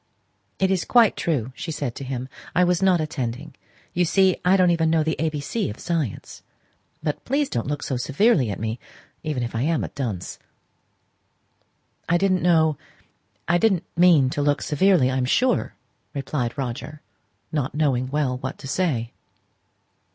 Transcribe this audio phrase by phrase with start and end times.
[0.57, 2.27] "It is quite true!" she said to him.
[2.55, 3.53] "I was not attending:
[3.93, 6.41] you see I don't know even the A B C of science.
[7.03, 8.79] But, please, don't look so severely at me,
[9.21, 10.39] even if I am a dunce!"
[12.09, 12.79] "I didn't know
[13.47, 15.75] I didn't mean to look severely, I am sure,"
[16.15, 16.87] replied he,
[17.51, 19.11] not knowing well what to say.